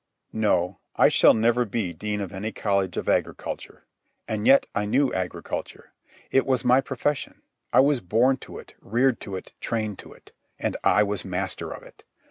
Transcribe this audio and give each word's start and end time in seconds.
No; 0.33 0.79
I 0.95 1.09
shall 1.09 1.35
never 1.35 1.63
be 1.63 1.93
Dean 1.93 2.21
of 2.21 2.33
any 2.33 2.51
college 2.51 2.97
of 2.97 3.07
agriculture. 3.07 3.85
And 4.27 4.47
yet 4.47 4.65
I 4.73 4.85
knew 4.85 5.13
agriculture. 5.13 5.91
It 6.31 6.47
was 6.47 6.65
my 6.65 6.81
profession. 6.81 7.43
I 7.71 7.81
was 7.81 7.99
born 7.99 8.37
to 8.37 8.57
it, 8.57 8.73
reared 8.81 9.19
to 9.19 9.35
it, 9.35 9.53
trained 9.59 9.99
to 9.99 10.11
it; 10.13 10.31
and 10.57 10.75
I 10.83 11.03
was 11.03 11.23
a 11.23 11.27
master 11.27 11.71
of 11.71 11.83
it. 11.83 12.03